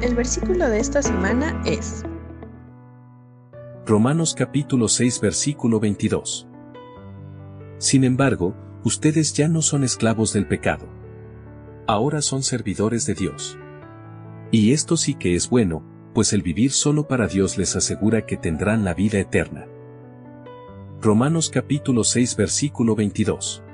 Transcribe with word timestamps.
El 0.00 0.14
versículo 0.14 0.68
de 0.68 0.78
esta 0.78 1.02
semana 1.02 1.60
es 1.66 2.04
Romanos 3.84 4.32
capítulo 4.32 4.86
6 4.86 5.20
versículo 5.20 5.80
22. 5.80 6.46
Sin 7.78 8.04
embargo, 8.04 8.54
ustedes 8.84 9.32
ya 9.32 9.48
no 9.48 9.60
son 9.60 9.82
esclavos 9.82 10.32
del 10.32 10.46
pecado. 10.46 10.86
Ahora 11.88 12.22
son 12.22 12.44
servidores 12.44 13.06
de 13.06 13.14
Dios. 13.14 13.58
Y 14.52 14.72
esto 14.72 14.96
sí 14.96 15.14
que 15.14 15.34
es 15.34 15.50
bueno, 15.50 15.82
pues 16.14 16.32
el 16.32 16.42
vivir 16.42 16.70
solo 16.70 17.08
para 17.08 17.26
Dios 17.26 17.58
les 17.58 17.74
asegura 17.74 18.24
que 18.24 18.36
tendrán 18.36 18.84
la 18.84 18.94
vida 18.94 19.18
eterna. 19.18 19.66
Romanos 21.02 21.50
capítulo 21.50 22.04
6 22.04 22.36
versículo 22.36 22.94
22. 22.94 23.64